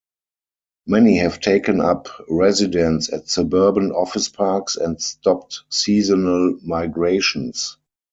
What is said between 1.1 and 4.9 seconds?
have taken up residence at suburban office parks